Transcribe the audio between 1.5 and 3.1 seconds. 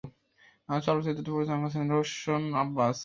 করেছেন রোশন আব্বাস।